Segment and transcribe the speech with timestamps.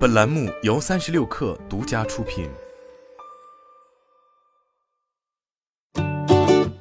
[0.00, 2.48] 本栏目由三十六氪独家出品。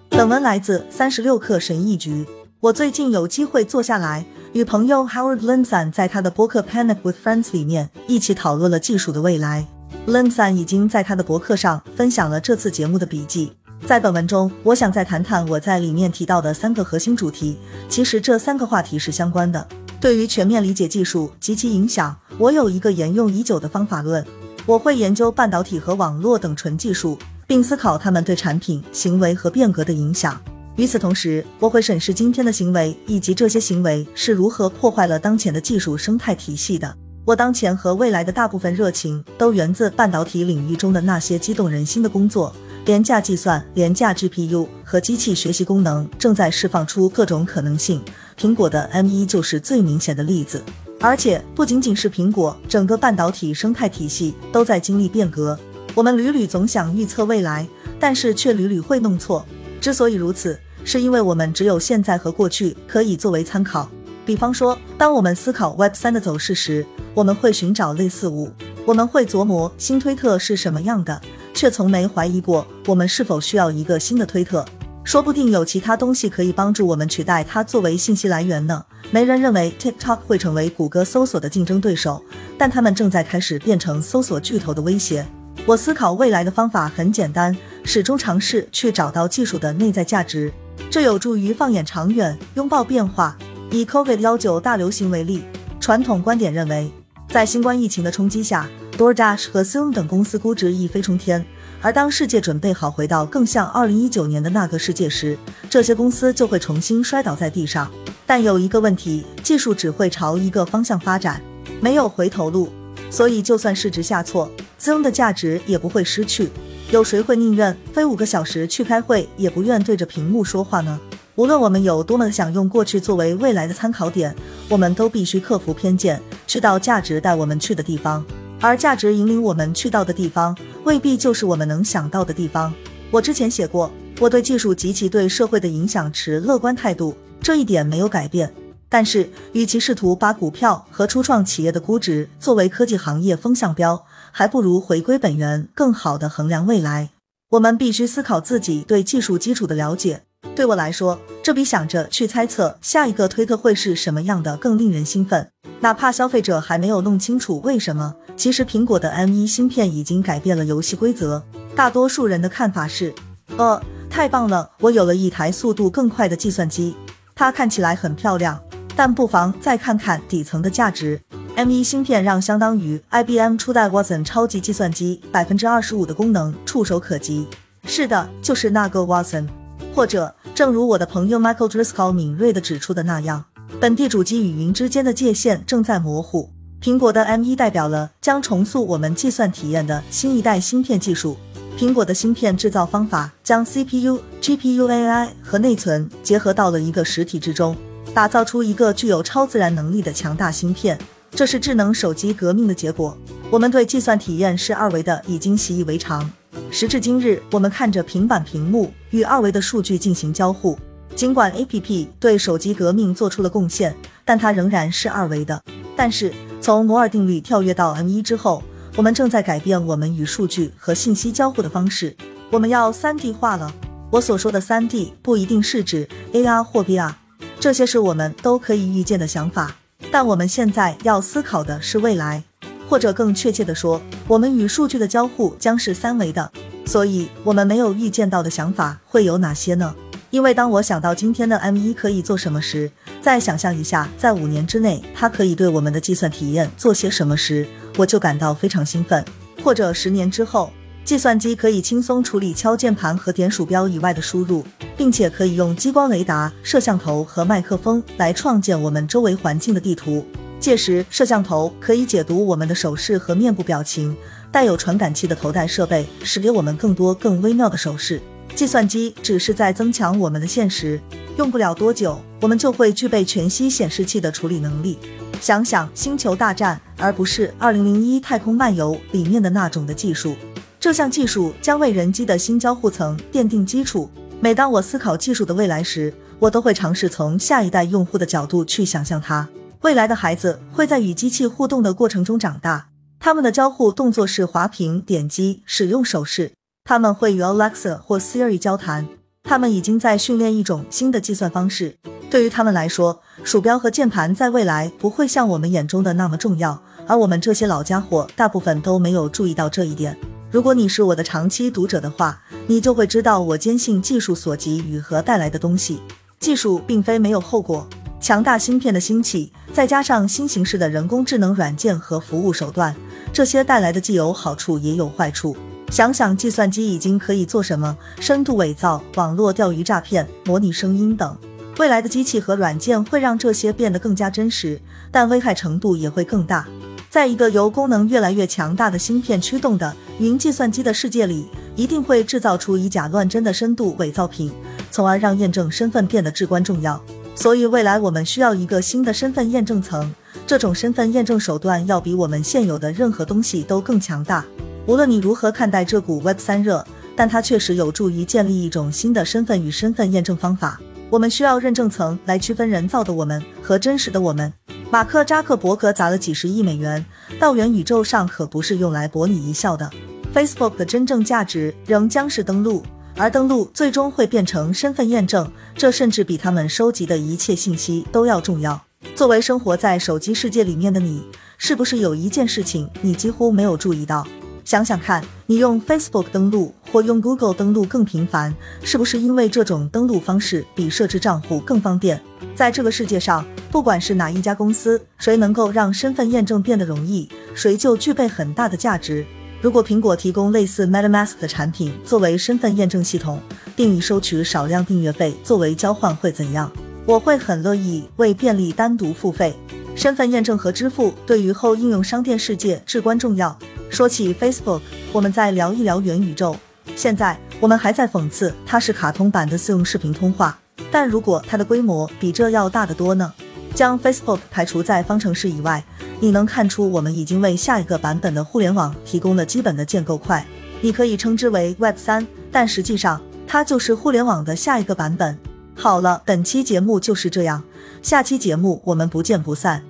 [0.08, 2.26] 本文来自三十六氪神译局。
[2.62, 9.68] 我最近有机会坐下来，与朋友 Howard Linson 在他的博客 Panic with Friends 里面一起讨论了技术的未来。
[10.08, 13.52] Linson 已经在他的博客上分享了这次节目的笔记。
[13.86, 17.60] 在本文中，我想再谈谈我在里面提到的三个核心主题。
[17.90, 19.68] 其实这三个话题是相关的。
[20.00, 24.26] 对于全面理解技术及其影响，我有一个沿用已久的方法论。
[24.66, 30.42] 我会研究半导体和网络等纯技术，并思考它们对产品、行为和变革的影响。
[30.78, 36.96] 与此同时，我会审视今天的行为以及这些行为是如何破坏了当前的技术生态体系的。
[37.26, 42.56] 我当前和未来的大部分热情都源自半导体领域中的那些激动人心的工作。
[42.86, 48.02] 廉价计算、廉价 GPU 和机器学习功能正在释放出各种可能性。
[48.40, 50.64] 苹果的 M1 就是最明显的例子。
[51.02, 55.58] 而且不仅仅是苹果，整个半导体生态体系都在经历变革。
[55.96, 57.68] 我们屡屡总想预测未来，
[58.00, 59.46] 但是却屡屡会弄错。
[59.80, 63.90] 之所以如此，是因为我们只有现在和过去可以作为参考。
[64.26, 68.52] 比方说，当我们思考 Web 三的走势时，我们会寻找类似物，
[68.86, 71.22] 我们会琢磨新推特是什么样的。
[71.52, 74.64] 却从没怀疑过我们是否需要一个新的推特，
[75.04, 78.86] 说不定有其他东西可以帮助我们取代它作为信息来源呢。
[79.12, 82.24] 没人认为 TikTok 会成为谷歌搜索的竞争对手，
[82.58, 85.26] 但他们正在开始变成搜索巨头的威胁。
[85.66, 90.52] 我思考未来的方法很简单，始终尝试去找到技术的内在价值，
[90.92, 93.36] 这有助于放眼长远，拥抱变化。
[93.72, 95.44] 以 COVID 幺九大流行为例，
[95.80, 96.92] 传统观点认为，
[97.30, 98.70] 在新冠疫情的冲击下。
[98.98, 101.46] DoorDash 和 Zoom 等公司估值一飞冲天，
[101.82, 105.38] 而当世界准备好回到更像2019年的那个世界时，
[105.70, 107.90] 这些公司就会重新摔倒在地上。
[108.26, 111.42] 但有一个问题，技术只会朝一个方向发展，
[111.80, 112.70] 没有回头路。
[113.10, 116.50] 所以就算市值下挫，Zoom 的价值也不会失去。
[116.92, 121.00] 有谁会宁愿飞五个小时去开会，也不愿对着屏幕说话呢？
[121.36, 124.36] 无论我们有多么想用过去作为未来的参考点，
[124.68, 128.24] 我们都必须克服偏见，去到价值带我们去的地方。
[128.62, 130.56] 而价值引领我们去到的地方，
[130.90, 132.74] 未必就是我们能想到的地方。
[133.12, 138.52] 我之前写过，我对技术及其对社会的影响持乐观态度，这一点没有改变。
[138.90, 147.12] 但是，与其试图把股票和初创企业的估值作为科技行业风向标，还不如回归本源，更好的衡量未来。
[147.52, 150.24] 我们必须思考自己对技术基础的了解。
[150.56, 155.52] 对我来说，这比想着去猜测下一个推特会是什么样的更令人兴奋。
[155.82, 161.42] 哪怕消费者还没有弄清楚为什么，其实苹果的 M1 芯片已经改变了游戏规则。
[161.74, 163.14] 大多数人的看法是：
[163.56, 166.98] 呃，太棒了，我有了一台速度更快的计算机，
[167.34, 168.60] 它看起来很漂亮。
[168.94, 171.22] 但不妨再看看底层的价值。
[171.56, 177.48] M1 芯片让相当于 IBM 初代 Watson 超级计算机百分之二十五的功能触手可及。
[177.86, 179.48] 是的，就是那个 Watson。
[179.96, 183.46] 或者，正如我的朋友 Michael Driscoll 敏锐地指出的那样。
[183.82, 186.50] 本地主机与云之间的界限正在模糊。
[186.82, 191.38] 苹果的 M1 代表了将重塑我们计算体验的新一代芯片技术。
[191.78, 197.74] 苹果的芯片制造方法将 CPU、GPU、AI 和内存结合到了一个实体之中，
[198.14, 201.00] 打造出一个具有超自然能力的强大芯片。
[201.32, 203.18] 这是智能手机革命的结果。
[203.50, 206.30] 我们对计算体验是二维的已经习以为常。
[206.70, 210.78] 时至今日，我们看着平板屏幕与二维的数据进行交互。
[211.16, 215.62] 尽管 A P P 对手机革命做出了贡献，但它仍然是二维的。
[215.96, 218.64] 但是从摩尔定律跳跃到 M 一之后，
[218.96, 222.16] 我们正在改变我们与数据和信息交互的方式。
[222.50, 223.74] 我们要三 D 化了。
[224.12, 227.16] 我所说的三 D 不一定是指 A R 或 V R，
[227.60, 229.76] 这些是我们都可以预见的想法。
[230.12, 232.44] 但我们现在要思考的是未来，
[232.90, 236.52] 或者更确切的说，我们与数据的交互将是三维的。
[236.86, 239.94] 所以，我们没有预见到的想法会有哪些呢？
[240.32, 242.92] 因为当我想到今天的 M1 可以做什么时，
[243.22, 247.68] 再想象一下在五年之内它可以对我们的计算体验做些什么时，
[247.98, 249.26] 我就感到非常兴奋。
[249.64, 250.72] 或者十年之后，
[251.04, 254.64] 计算机可以轻松处理敲键盘和点鼠标以外的输入，
[254.96, 260.24] 并且可以用激光雷达、摄像头和麦克风来创建我们周围环境的地图。
[260.60, 264.16] 届时，摄像头可以解读我们的手势和面部表情，
[264.52, 268.22] 带有传感器的头戴设备使给我们更多更微妙的手势。
[268.56, 271.00] 计算机只是在增强我们的现实，
[271.38, 275.00] 用不了多久，我们就会具备全息显示器的处理能力。
[275.40, 280.36] 想想《星球大战》，而不是《二零零一太空漫游》里面的那种的技术。
[280.78, 284.10] 这项技术将为人机的新交互层奠定基础。
[284.42, 289.48] 每当我思考技术的未来时，我都会尝试从下一代用户的角度去想象它。
[289.82, 292.88] 未来的孩子会在与机器互动的过程中长大，
[293.20, 296.52] 他们的交互动作是滑屏、点击、使用手势。
[296.90, 299.08] 他们会与 Alexa 或 Siri 交谈。
[299.44, 301.96] 他们已经在训练一种新的计算方式。
[302.32, 306.82] 对于他们来说，鼠标和键盘在未来不会像我们眼中的那么重要。
[307.06, 310.18] 而我们这些老家伙大部分都没有注意到这一点。
[310.50, 316.02] 如果你是我的长期读者的话，你就会知道我坚信技术所及与和带来的东西。
[316.40, 317.88] 技术并非没有后果。
[318.20, 322.96] 强大芯片的兴起，再加上新形式的人工智能软件和服务手段，
[323.32, 325.56] 这些带来的既有好处也有坏处。
[325.92, 331.36] 想想计算机已经可以做什么：深度伪造、网络钓鱼诈骗、模拟声音等。
[331.80, 334.80] 未来的机器和软件会让这些变得更加真实，
[335.12, 336.68] 但危害程度也会更大。
[337.10, 344.52] 在一个由功能越来越强大的芯片驱动的云计算机的世界里，一定会制造出以假乱真的深度伪造品，
[344.92, 347.02] 从而让验证身份变得至关重要。
[347.34, 350.14] 所以，未来我们需要一个新的身份验证层，
[350.46, 354.46] 这种身份验证手段要比我们现有的任何东西都更强大。
[354.90, 356.84] 无论你如何看待这股 Web 三热，
[357.16, 360.82] 但它确实有助于建立一种新的身份与身份验证方法。
[361.12, 364.52] 我们需要认证层来区分人造的我们和真实的我们。
[364.90, 367.06] 马克扎克伯格砸了几十亿美元
[367.40, 369.88] 到元宇宙上，可不是用来博你一笑的。
[370.34, 372.82] Facebook 的真正价值仍将是登录，
[373.16, 378.82] 而登录最终会变成身份验证，这甚至比他们收集的一切信息都要重要。
[379.14, 381.24] 作为生活在手机世界里面的你，
[381.60, 384.26] 是不是有一件事情你几乎没有注意到？
[384.64, 388.54] 想想看，你用 Facebook 登录或用 Google 登录更频繁，
[388.84, 392.22] 是不是因为这种登录方式比设置账户更方便？
[392.56, 399.26] 在这个世界上，不管是哪一家公司，谁能够让身份验证变得容易，谁就具备很大的价值。
[399.62, 403.42] 如果苹果提供类似 MetaMask 的产品作为身份验证系统，
[403.76, 406.72] 并以收取少量订阅费作为交换，会怎样？
[407.06, 409.56] 我会很乐意为便利单独付费。
[409.96, 413.58] 身份验证和支付对于后应用商店世界至关重要。
[413.90, 414.82] 说起 Facebook，
[415.12, 416.56] 我们再聊一聊元宇宙。
[416.96, 420.58] 现在我们还在讽刺它是卡通版的自用视频通话，
[420.92, 423.34] 但如果它的规模比这要大得多呢？
[423.76, 425.84] 将 Facebook 排除在方程式以外，
[426.20, 430.46] 你能看出我们已经为下一个版本的互联网提供了基本的建构块。
[430.82, 435.38] 你可以称之为 Web 三，但实际上它就是互联网的下一个版本。
[435.76, 437.64] 好了，本期节目就是这样，
[438.02, 439.89] 下期节目我们不见不散。